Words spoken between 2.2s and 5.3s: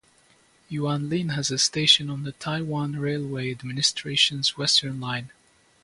the Taiwan Railway Administration's Western Line.